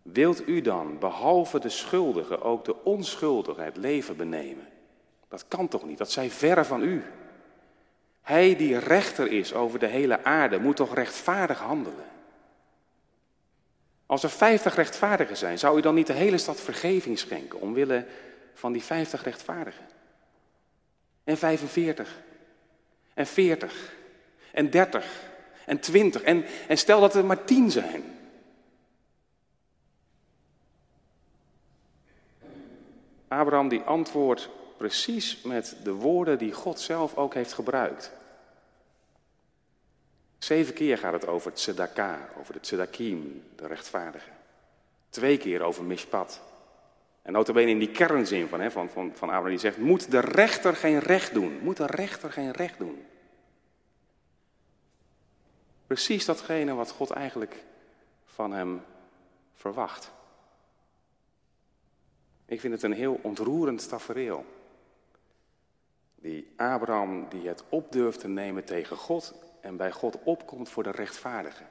Wilt 0.03 0.49
u 0.49 0.61
dan, 0.61 0.99
behalve 0.99 1.61
de 1.61 1.69
schuldigen, 1.69 2.43
ook 2.43 2.65
de 2.65 2.85
onschuldigen 2.85 3.65
het 3.65 3.77
leven 3.77 4.17
benemen? 4.17 4.69
Dat 5.29 5.49
kan 5.49 5.69
toch 5.69 5.85
niet? 5.85 5.99
Dat 5.99 6.11
zij 6.11 6.31
verre 6.31 6.65
van 6.65 6.83
u. 6.83 7.05
Hij 8.23 8.57
die 8.57 8.79
rechter 8.79 9.33
is 9.33 9.55
over 9.55 9.79
de 9.79 9.87
hele 9.87 10.25
aarde, 10.25 10.59
moet 10.59 10.77
toch 10.77 10.95
rechtvaardig 10.95 11.59
handelen? 11.59 12.05
Als 14.07 14.23
er 14.23 14.31
vijftig 14.31 14.75
rechtvaardigen 14.75 15.37
zijn, 15.37 15.59
zou 15.59 15.79
u 15.79 15.81
dan 15.81 15.95
niet 15.95 16.07
de 16.07 16.13
hele 16.13 16.39
stad 16.39 16.61
vergeving 16.61 17.19
schenken 17.19 17.61
omwille 17.61 18.07
van 18.55 18.73
die 18.73 18.83
vijftig 18.83 19.25
rechtvaardigen? 19.25 19.87
En 21.25 21.39
45, 21.39 22.21
en 23.15 23.27
40, 23.27 23.93
en 24.53 24.71
30, 24.71 25.07
en 25.67 25.81
20, 25.81 26.23
en, 26.23 26.45
en 26.69 26.79
stel 26.79 27.01
dat 27.01 27.15
er 27.15 27.25
maar 27.25 27.45
tien 27.45 27.71
zijn. 27.71 28.03
Abraham 33.29 33.69
die 33.69 33.81
antwoordt 33.81 34.49
precies 34.81 35.43
met 35.43 35.77
de 35.83 35.93
woorden 35.93 36.39
die 36.39 36.53
God 36.53 36.81
zelf 36.81 37.17
ook 37.17 37.35
heeft 37.35 37.53
gebruikt. 37.53 38.13
Zeven 40.39 40.75
keer 40.75 40.99
gaat 40.99 41.13
het 41.13 41.27
over 41.27 41.53
tzedaka, 41.53 42.29
over 42.39 42.53
de 42.53 42.61
tzedakim, 42.61 43.45
de 43.57 43.67
rechtvaardige. 43.67 44.31
Twee 45.09 45.39
keer 45.39 45.63
over 45.63 45.85
mishpat. 45.85 46.41
En 47.23 47.33
notabene 47.33 47.71
in 47.71 47.79
die 47.79 47.91
kernzin 47.91 48.49
van, 48.49 48.61
hè, 48.61 48.71
van, 48.71 48.91
van, 48.91 49.13
van 49.15 49.29
Abraham 49.29 49.51
die 49.51 49.59
zegt, 49.59 49.79
moet 49.79 50.11
de 50.11 50.21
rechter 50.21 50.77
geen 50.77 50.99
recht 50.99 51.35
doen? 51.35 51.59
Moet 51.63 51.77
de 51.77 51.87
rechter 51.87 52.33
geen 52.33 52.51
recht 52.51 52.79
doen? 52.79 53.07
Precies 55.87 56.25
datgene 56.25 56.75
wat 56.75 56.91
God 56.91 57.11
eigenlijk 57.11 57.65
van 58.25 58.53
hem 58.53 58.83
verwacht. 59.55 60.11
Ik 62.47 62.61
vind 62.61 62.73
het 62.73 62.83
een 62.83 62.93
heel 62.93 63.19
ontroerend 63.23 63.89
tafereel. 63.89 64.59
Die 66.21 66.53
Abraham 66.57 67.29
die 67.29 67.49
het 67.49 67.65
op 67.69 67.93
durft 67.93 68.21
te 68.21 68.29
nemen 68.29 68.65
tegen 68.65 68.97
God 68.97 69.35
en 69.61 69.77
bij 69.77 69.93
God 69.93 70.23
opkomt 70.23 70.69
voor 70.69 70.83
de 70.83 70.91
rechtvaardige. 70.91 71.65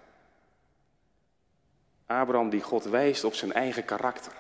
Abraham 2.05 2.49
die 2.49 2.61
God 2.61 2.83
wijst 2.83 3.23
op 3.23 3.33
zijn 3.33 3.53
eigen 3.53 3.85
karakter. 3.85 4.33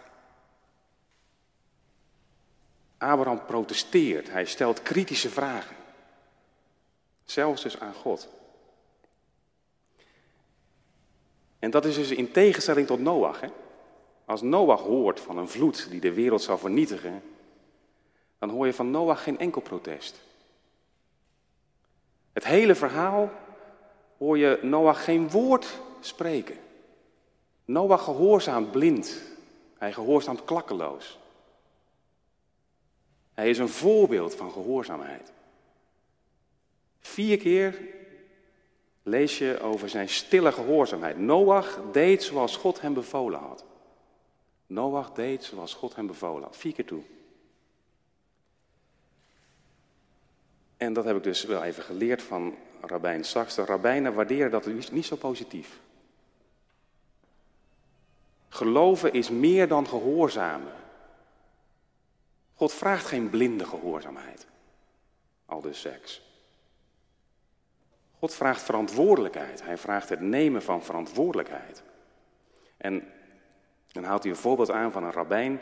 Abraham 2.97 3.45
protesteert, 3.45 4.31
hij 4.31 4.45
stelt 4.45 4.81
kritische 4.81 5.29
vragen. 5.29 5.75
Zelfs 7.23 7.61
dus 7.61 7.79
aan 7.79 7.93
God. 7.93 8.29
En 11.59 11.71
dat 11.71 11.85
is 11.85 11.95
dus 11.95 12.11
in 12.11 12.31
tegenstelling 12.31 12.87
tot 12.87 12.99
Noach. 12.99 13.39
Hè? 13.39 13.47
Als 14.25 14.41
Noach 14.41 14.81
hoort 14.81 15.19
van 15.19 15.37
een 15.37 15.49
vloed 15.49 15.89
die 15.89 15.99
de 15.99 16.13
wereld 16.13 16.41
zal 16.41 16.57
vernietigen, 16.57 17.23
dan 18.39 18.49
hoor 18.49 18.65
je 18.65 18.73
van 18.73 18.91
Noach 18.91 19.23
geen 19.23 19.39
enkel 19.39 19.61
protest. 19.61 20.21
Het 22.33 22.45
hele 22.45 22.75
verhaal 22.75 23.31
hoor 24.17 24.37
je 24.37 24.59
Noach 24.61 25.03
geen 25.03 25.29
woord 25.29 25.79
spreken. 25.99 26.57
Noach 27.65 28.03
gehoorzaamt 28.03 28.71
blind. 28.71 29.21
Hij 29.77 29.93
gehoorzaamt 29.93 30.45
klakkeloos. 30.45 31.19
Hij 33.33 33.49
is 33.49 33.57
een 33.57 33.69
voorbeeld 33.69 34.35
van 34.35 34.51
gehoorzaamheid. 34.51 35.31
Vier 36.99 37.37
keer 37.37 37.81
lees 39.03 39.37
je 39.37 39.59
over 39.61 39.89
zijn 39.89 40.09
stille 40.09 40.51
gehoorzaamheid. 40.51 41.17
Noach 41.17 41.79
deed 41.91 42.23
zoals 42.23 42.57
God 42.57 42.81
hem 42.81 42.93
bevolen 42.93 43.39
had. 43.39 43.65
Noach 44.67 45.11
deed 45.11 45.43
zoals 45.43 45.73
God 45.73 45.95
hem 45.95 46.07
bevolen 46.07 46.43
had. 46.43 46.57
Vier 46.57 46.73
keer 46.73 46.85
toe. 46.85 47.01
En 50.79 50.93
dat 50.93 51.05
heb 51.05 51.15
ik 51.15 51.23
dus 51.23 51.43
wel 51.43 51.63
even 51.63 51.83
geleerd 51.83 52.21
van 52.21 52.55
Rabijn 52.81 53.23
Sachs. 53.23 53.55
De 53.55 53.65
rabbijnen 53.65 54.13
waarderen 54.13 54.51
dat 54.51 54.91
niet 54.91 55.05
zo 55.05 55.15
positief. 55.15 55.79
Geloven 58.49 59.13
is 59.13 59.29
meer 59.29 59.67
dan 59.67 59.87
gehoorzamen. 59.87 60.73
God 62.53 62.73
vraagt 62.73 63.05
geen 63.05 63.29
blinde 63.29 63.65
gehoorzaamheid. 63.65 64.47
Al 65.45 65.61
dus 65.61 65.81
seks. 65.81 66.21
God 68.19 68.35
vraagt 68.35 68.61
verantwoordelijkheid. 68.61 69.63
Hij 69.63 69.77
vraagt 69.77 70.09
het 70.09 70.21
nemen 70.21 70.61
van 70.61 70.83
verantwoordelijkheid. 70.83 71.83
En 72.77 73.11
dan 73.91 74.03
haalt 74.03 74.23
hij 74.23 74.31
een 74.31 74.37
voorbeeld 74.37 74.71
aan 74.71 74.91
van 74.91 75.03
een 75.03 75.11
rabbijn, 75.11 75.61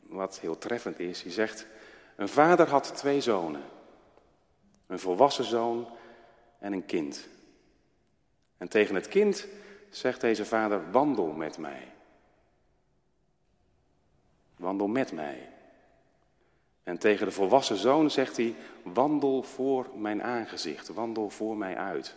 wat 0.00 0.40
heel 0.40 0.58
treffend 0.58 0.98
is. 0.98 1.22
Hij 1.22 1.32
zegt, 1.32 1.66
een 2.16 2.28
vader 2.28 2.68
had 2.68 2.96
twee 2.96 3.20
zonen. 3.20 3.74
Een 4.86 4.98
volwassen 4.98 5.44
zoon 5.44 5.88
en 6.58 6.72
een 6.72 6.86
kind. 6.86 7.28
En 8.56 8.68
tegen 8.68 8.94
het 8.94 9.08
kind 9.08 9.46
zegt 9.90 10.20
deze 10.20 10.44
vader, 10.44 10.90
wandel 10.90 11.26
met 11.26 11.58
mij. 11.58 11.92
Wandel 14.56 14.86
met 14.86 15.12
mij. 15.12 15.48
En 16.82 16.98
tegen 16.98 17.26
de 17.26 17.32
volwassen 17.32 17.76
zoon 17.76 18.10
zegt 18.10 18.36
hij, 18.36 18.54
wandel 18.82 19.42
voor 19.42 19.90
mijn 19.94 20.22
aangezicht, 20.22 20.88
wandel 20.88 21.30
voor 21.30 21.56
mij 21.56 21.76
uit. 21.76 22.16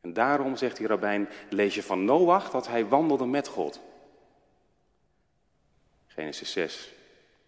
En 0.00 0.12
daarom, 0.12 0.56
zegt 0.56 0.76
die 0.76 0.86
rabbijn, 0.86 1.28
lees 1.50 1.74
je 1.74 1.82
van 1.82 2.04
Noach 2.04 2.50
dat 2.50 2.66
hij 2.66 2.86
wandelde 2.88 3.26
met 3.26 3.48
God. 3.48 3.80
Genesis 6.06 6.52
6. 6.52 6.92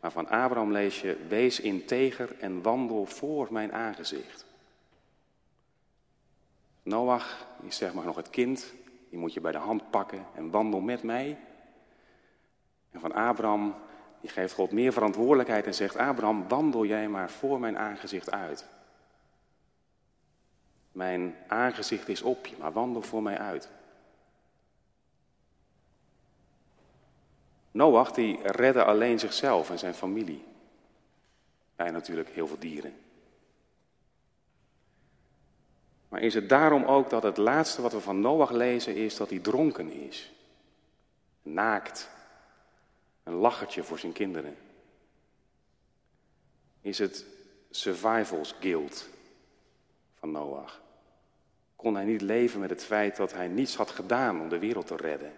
Maar 0.05 0.12
van 0.12 0.29
Abraham 0.29 0.73
lees 0.73 1.01
je, 1.01 1.17
wees 1.29 1.61
integer 1.61 2.37
en 2.40 2.62
wandel 2.62 3.07
voor 3.07 3.49
mijn 3.51 3.73
aangezicht. 3.73 4.47
Noach 6.83 7.47
is 7.62 7.77
zeg 7.77 7.95
maar 7.95 8.05
nog 8.05 8.17
het 8.17 8.31
kind, 8.31 8.73
die 9.11 9.19
moet 9.19 9.33
je 9.33 9.40
bij 9.40 9.53
de 9.53 9.59
hand 9.59 9.90
pakken 9.90 10.27
en 10.35 10.51
wandel 10.51 10.81
met 10.81 11.03
mij. 11.03 11.38
En 12.90 13.01
van 13.01 13.12
Abraham, 13.12 13.75
die 14.21 14.31
geeft 14.31 14.55
God 14.55 14.73
meer 14.73 14.93
verantwoordelijkheid 14.93 15.67
en 15.67 15.75
zegt, 15.75 15.97
Abraham, 15.97 16.49
wandel 16.49 16.85
jij 16.85 17.09
maar 17.09 17.31
voor 17.31 17.61
mijn 17.61 17.79
aangezicht 17.79 18.31
uit. 18.31 18.67
Mijn 20.93 21.37
aangezicht 21.47 22.09
is 22.09 22.23
op 22.23 22.47
je, 22.47 22.57
maar 22.59 22.73
wandel 22.73 23.03
voor 23.03 23.23
mij 23.23 23.38
uit. 23.38 23.69
Noach 27.74 28.12
die 28.12 28.38
redde 28.42 28.84
alleen 28.84 29.18
zichzelf 29.18 29.70
en 29.70 29.78
zijn 29.78 29.94
familie. 29.94 30.44
Bij 31.76 31.90
natuurlijk 31.90 32.28
heel 32.28 32.46
veel 32.46 32.58
dieren. 32.58 32.94
Maar 36.08 36.20
is 36.20 36.34
het 36.34 36.48
daarom 36.48 36.84
ook 36.84 37.10
dat 37.10 37.22
het 37.22 37.37
laatste 37.37 37.82
wat 37.82 37.92
we 37.92 38.00
van 38.00 38.20
Noach 38.20 38.50
lezen 38.50 38.94
is 38.94 39.16
dat 39.16 39.30
hij 39.30 39.38
dronken 39.38 39.90
is? 39.90 40.32
Naakt. 41.42 42.10
Een 43.22 43.34
lachertje 43.34 43.82
voor 43.82 43.98
zijn 43.98 44.12
kinderen. 44.12 44.56
Is 46.80 46.98
het 46.98 47.24
survivals 47.70 48.54
guilt 48.60 49.08
van 50.18 50.30
Noach? 50.30 50.80
Kon 51.76 51.94
hij 51.94 52.04
niet 52.04 52.20
leven 52.20 52.60
met 52.60 52.70
het 52.70 52.84
feit 52.84 53.16
dat 53.16 53.32
hij 53.32 53.48
niets 53.48 53.76
had 53.76 53.90
gedaan 53.90 54.40
om 54.40 54.48
de 54.48 54.58
wereld 54.58 54.87
te 54.87 54.96
redden? 54.96 55.32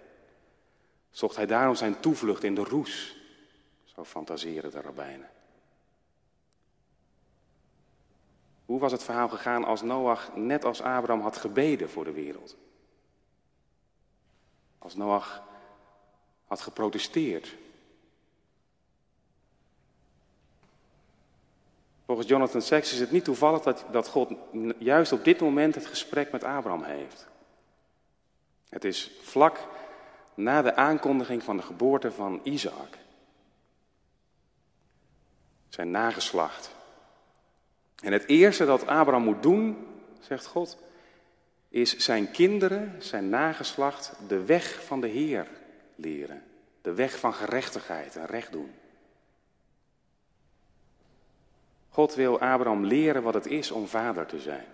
Zocht 1.17 1.37
hij 1.37 1.47
daarom 1.47 1.75
zijn 1.75 2.01
toevlucht 2.01 2.45
in 2.45 2.55
de 2.55 2.65
roes? 2.65 3.17
Zo 3.85 4.05
fantaseren 4.05 4.71
de 4.71 4.81
rabbijnen. 4.81 5.31
Hoe 8.65 8.81
was 8.81 8.93
het 8.93 9.03
verhaal 9.03 9.29
gegaan 9.29 9.65
als 9.65 9.83
Noach 9.83 10.37
net 10.37 10.65
als 10.65 10.83
Abraham 10.83 11.21
had 11.21 11.37
gebeden 11.37 11.91
voor 11.91 12.05
de 12.05 12.13
wereld? 12.13 12.57
Als 14.79 14.95
Noach 14.95 15.43
had 16.47 16.61
geprotesteerd. 16.61 17.55
Volgens 22.05 22.29
Jonathan 22.29 22.63
Sacks 22.63 22.93
is 22.93 23.01
het 23.01 23.11
niet 23.11 23.25
toevallig 23.25 23.63
dat, 23.63 23.85
dat 23.91 24.09
God 24.09 24.33
juist 24.79 25.13
op 25.13 25.25
dit 25.25 25.41
moment 25.41 25.75
het 25.75 25.87
gesprek 25.87 26.33
met 26.33 26.45
Abraham 26.45 26.83
heeft. 26.83 27.27
Het 28.69 28.85
is 28.85 29.11
vlak 29.21 29.85
na 30.37 30.63
de 30.63 30.75
aankondiging 30.75 31.43
van 31.43 31.57
de 31.57 31.63
geboorte 31.63 32.13
van 32.13 32.41
Isaac. 32.43 32.99
Zijn 35.69 35.91
nageslacht. 35.91 36.75
En 38.03 38.13
het 38.13 38.27
eerste 38.27 38.65
dat 38.65 38.87
Abraham 38.87 39.23
moet 39.23 39.43
doen, 39.43 39.87
zegt 40.21 40.47
God, 40.47 40.79
is 41.69 41.97
zijn 41.97 42.31
kinderen, 42.31 43.03
zijn 43.03 43.29
nageslacht, 43.29 44.13
de 44.29 44.45
weg 44.45 44.85
van 44.85 45.01
de 45.01 45.09
Heer 45.09 45.47
leren. 45.95 46.43
De 46.83 46.95
weg 46.95 47.19
van 47.19 47.35
gerechtigheid 47.35 48.17
en 48.17 48.27
recht 48.27 48.53
doen. 48.53 48.75
God 51.89 52.15
wil 52.15 52.41
Abraham 52.41 52.85
leren 52.85 53.23
wat 53.23 53.35
het 53.35 53.47
is 53.47 53.71
om 53.71 53.87
vader 53.87 54.27
te 54.27 54.41
zijn. 54.41 54.65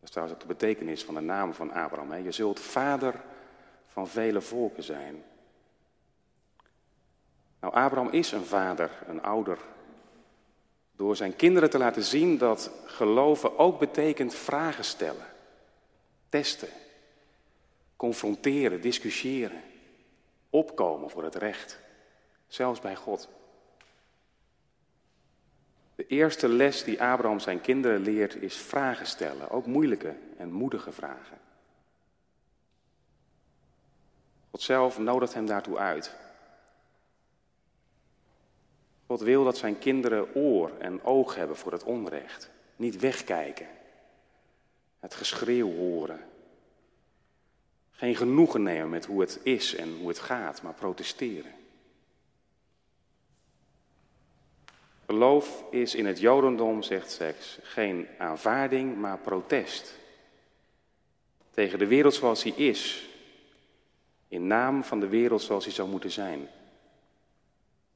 Dat 0.00 0.02
is 0.02 0.10
trouwens 0.10 0.38
ook 0.38 0.48
de 0.48 0.54
betekenis 0.54 1.04
van 1.04 1.14
de 1.14 1.20
naam 1.20 1.54
van 1.54 1.72
Abraham. 1.72 2.10
Hè? 2.10 2.16
Je 2.16 2.32
zult 2.32 2.60
vader 2.60 3.14
van 3.92 4.08
vele 4.08 4.40
volken 4.40 4.82
zijn. 4.82 5.22
Nou, 7.60 7.74
Abraham 7.74 8.08
is 8.08 8.32
een 8.32 8.44
vader, 8.44 8.90
een 9.06 9.22
ouder. 9.22 9.58
Door 10.96 11.16
zijn 11.16 11.36
kinderen 11.36 11.70
te 11.70 11.78
laten 11.78 12.02
zien 12.02 12.38
dat 12.38 12.70
geloven 12.84 13.58
ook 13.58 13.78
betekent 13.78 14.34
vragen 14.34 14.84
stellen, 14.84 15.26
testen, 16.28 16.68
confronteren, 17.96 18.80
discussiëren, 18.80 19.60
opkomen 20.50 21.10
voor 21.10 21.24
het 21.24 21.34
recht, 21.34 21.78
zelfs 22.46 22.80
bij 22.80 22.96
God. 22.96 23.28
De 25.94 26.06
eerste 26.06 26.48
les 26.48 26.84
die 26.84 27.02
Abraham 27.02 27.40
zijn 27.40 27.60
kinderen 27.60 28.00
leert 28.00 28.34
is 28.34 28.56
vragen 28.56 29.06
stellen, 29.06 29.50
ook 29.50 29.66
moeilijke 29.66 30.14
en 30.36 30.52
moedige 30.52 30.92
vragen. 30.92 31.41
God 34.52 34.62
zelf 34.62 34.98
nodigt 34.98 35.34
hem 35.34 35.46
daartoe 35.46 35.78
uit. 35.78 36.14
God 39.06 39.20
wil 39.20 39.44
dat 39.44 39.56
zijn 39.56 39.78
kinderen 39.78 40.34
oor 40.34 40.70
en 40.78 41.04
oog 41.04 41.34
hebben 41.34 41.56
voor 41.56 41.72
het 41.72 41.82
onrecht. 41.82 42.50
Niet 42.76 43.00
wegkijken. 43.00 43.66
Het 45.00 45.14
geschreeuw 45.14 45.74
horen. 45.74 46.20
Geen 47.90 48.16
genoegen 48.16 48.62
nemen 48.62 48.90
met 48.90 49.04
hoe 49.04 49.20
het 49.20 49.40
is 49.42 49.74
en 49.74 49.96
hoe 49.98 50.08
het 50.08 50.18
gaat, 50.18 50.62
maar 50.62 50.74
protesteren. 50.74 51.52
Geloof 55.06 55.64
is 55.70 55.94
in 55.94 56.06
het 56.06 56.20
Jodendom, 56.20 56.82
zegt 56.82 57.10
Seks, 57.10 57.58
geen 57.62 58.08
aanvaarding, 58.18 58.96
maar 58.96 59.18
protest. 59.18 59.98
Tegen 61.50 61.78
de 61.78 61.86
wereld 61.86 62.14
zoals 62.14 62.42
die 62.42 62.54
is, 62.54 63.11
in 64.32 64.46
naam 64.46 64.84
van 64.84 65.00
de 65.00 65.08
wereld 65.08 65.42
zoals 65.42 65.64
hij 65.64 65.72
zou 65.72 65.88
moeten 65.88 66.10
zijn. 66.10 66.48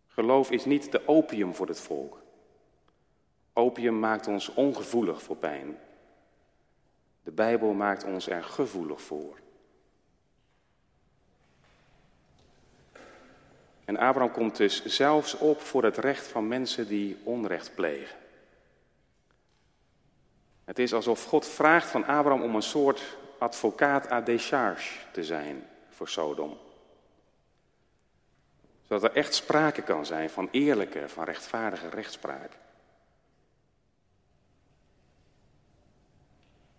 Geloof 0.06 0.50
is 0.50 0.64
niet 0.64 0.92
de 0.92 1.08
opium 1.08 1.54
voor 1.54 1.68
het 1.68 1.80
volk. 1.80 2.22
Opium 3.52 3.98
maakt 3.98 4.26
ons 4.26 4.54
ongevoelig 4.54 5.22
voor 5.22 5.36
pijn. 5.36 5.78
De 7.22 7.30
Bijbel 7.30 7.72
maakt 7.72 8.04
ons 8.04 8.28
er 8.28 8.44
gevoelig 8.44 9.00
voor. 9.00 9.38
En 13.84 13.96
Abraham 13.96 14.32
komt 14.32 14.56
dus 14.56 14.84
zelfs 14.84 15.38
op 15.38 15.60
voor 15.60 15.84
het 15.84 15.96
recht 15.96 16.26
van 16.26 16.48
mensen 16.48 16.88
die 16.88 17.16
onrecht 17.22 17.74
plegen. 17.74 18.18
Het 20.64 20.78
is 20.78 20.94
alsof 20.94 21.24
God 21.24 21.46
vraagt 21.46 21.90
van 21.90 22.06
Abraham 22.06 22.42
om 22.42 22.54
een 22.54 22.62
soort 22.62 23.16
advocaat 23.38 24.10
à 24.10 24.20
décharge 24.20 24.98
te 25.12 25.24
zijn 25.24 25.66
voor 25.96 26.08
Sodom. 26.08 26.58
Zodat 28.82 29.02
er 29.02 29.16
echt 29.16 29.34
sprake 29.34 29.82
kan 29.82 30.06
zijn 30.06 30.30
van 30.30 30.48
eerlijke, 30.50 31.08
van 31.08 31.24
rechtvaardige 31.24 31.88
rechtspraak. 31.88 32.52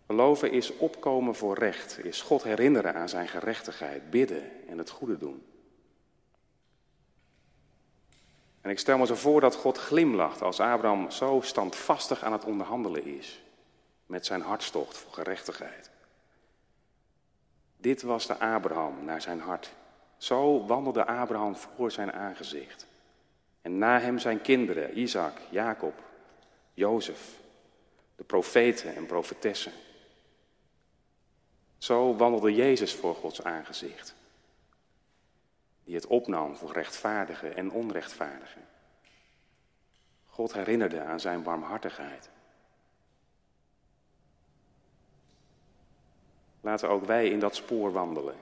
Geloven 0.06 0.52
is 0.52 0.78
opkomen 0.78 1.36
voor 1.36 1.58
recht, 1.58 2.06
is 2.06 2.22
God 2.22 2.44
herinneren 2.44 2.96
aan 2.96 3.10
zijn 3.10 3.28
gerechtigheid, 3.28 4.10
bidden 4.10 4.68
en 4.68 4.78
het 4.78 4.90
goede 4.90 5.18
doen. 5.18 5.46
En 8.62 8.70
ik 8.70 8.80
stel 8.80 8.98
me 8.98 9.06
zo 9.06 9.16
voor 9.16 9.42
dat 9.42 9.56
God 9.56 9.78
glimlacht 9.78 10.42
als 10.42 10.60
Abraham 10.60 11.12
zo 11.12 11.42
standvastig 11.44 12.24
aan 12.24 12.32
het 12.32 12.46
onderhandelen 12.46 13.06
is 13.06 13.42
met 14.06 14.26
zijn 14.26 14.42
hartstocht 14.42 14.98
voor 14.98 15.14
gerechtigheid. 15.14 15.90
Dit 17.78 18.02
was 18.02 18.28
de 18.28 18.40
Abraham 18.40 19.06
naar 19.06 19.22
zijn 19.22 19.40
hart. 19.40 19.74
Zo 20.18 20.66
wandelde 20.66 21.06
Abraham 21.06 21.56
voor 21.56 21.92
zijn 21.92 22.14
aangezicht. 22.14 22.88
En 23.62 23.78
na 23.78 24.00
hem 24.00 24.20
zijn 24.20 24.42
kinderen, 24.42 25.00
Isaac, 25.00 25.38
Jacob, 25.50 25.94
Jozef, 26.74 27.40
de 28.16 28.24
profeten 28.24 28.96
en 28.96 29.06
profetessen. 29.06 29.72
Zo 31.78 32.16
wandelde 32.16 32.54
Jezus 32.54 32.94
voor 32.96 33.16
Gods 33.16 33.44
aangezicht, 33.44 34.16
die 35.84 35.96
het 35.96 36.08
opnam 36.08 36.56
voor 36.56 36.72
rechtvaardigen 36.72 37.56
en 37.56 37.72
onrechtvaardigen. 37.72 38.62
God 40.26 40.54
herinnerde 40.54 41.02
aan 41.02 41.20
zijn 41.20 41.44
warmhartigheid. 41.44 42.30
Laten 46.68 46.90
ook 46.90 47.06
wij 47.06 47.30
in 47.30 47.40
dat 47.40 47.56
spoor 47.56 47.92
wandelen. 47.92 48.36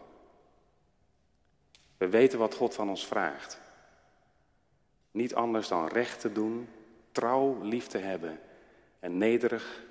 We 1.98 2.10
weten 2.10 2.40
wat 2.40 2.56
God 2.56 2.76
van 2.76 2.90
ons 2.90 3.08
vraagt. 3.08 3.60
Niet 5.12 5.36
anders 5.36 5.68
dan 5.68 5.88
recht 5.88 6.20
te 6.20 6.32
doen, 6.32 6.70
trouw 7.12 7.62
lief 7.62 7.88
te 7.88 7.98
hebben 7.98 8.40
en 9.00 9.18
nederig, 9.18 9.84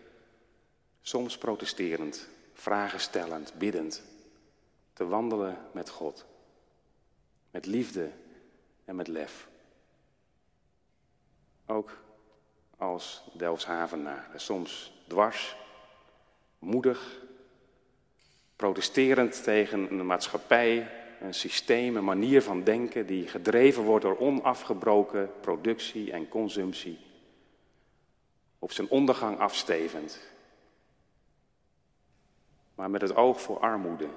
soms 1.00 1.38
protesterend, 1.38 2.28
vragen 2.52 3.00
stellend, 3.00 3.54
biddend, 3.58 4.02
te 4.92 5.06
wandelen 5.06 5.58
met 5.72 5.88
God. 5.88 6.24
Met 7.50 7.66
liefde 7.66 8.10
en 8.84 8.96
met 8.96 9.08
lef. 9.08 9.48
Ook 11.66 11.98
als 12.76 13.22
Delfshavenaar. 13.32 14.30
Soms 14.34 14.92
dwars, 15.08 15.56
moedig, 16.58 17.22
protesterend 18.56 19.42
tegen 19.42 19.90
een 19.90 20.06
maatschappij, 20.06 20.90
een 21.20 21.34
systeem, 21.34 21.96
een 21.96 22.04
manier 22.04 22.42
van 22.42 22.64
denken 22.64 23.06
die 23.06 23.28
gedreven 23.28 23.82
wordt 23.82 24.04
door 24.04 24.18
onafgebroken 24.18 25.30
productie 25.40 26.12
en 26.12 26.28
consumptie. 26.28 26.98
Op 28.58 28.72
zijn 28.72 28.88
ondergang 28.88 29.38
afstevend. 29.38 30.20
Maar 32.74 32.90
met 32.90 33.00
het 33.00 33.16
oog 33.16 33.40
voor 33.40 33.58
armoede, 33.58 34.08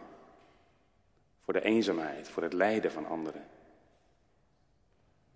voor 1.44 1.54
de 1.54 1.64
eenzaamheid, 1.64 2.30
voor 2.30 2.44
het 2.44 2.54
lijden 2.54 2.92
van 2.92 3.06
anderen. 3.06 3.46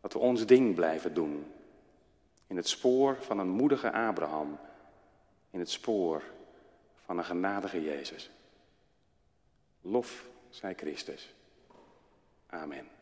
Dat 0.02 0.14
we 0.14 0.20
ons 0.20 0.46
ding 0.46 0.76
blijven 0.76 1.14
doen. 1.14 1.46
In 2.48 2.56
het 2.56 2.68
spoor 2.68 3.18
van 3.20 3.40
een 3.40 3.50
moedige 3.50 3.92
Abraham. 3.92 4.60
In 5.50 5.60
het 5.60 5.70
spoor 5.70 6.24
van 7.06 7.18
een 7.18 7.24
genadige 7.24 7.84
Jezus. 7.84 8.30
Lof 9.82 10.26
zij 10.50 10.74
Christus. 10.76 11.34
Amen. 12.48 13.01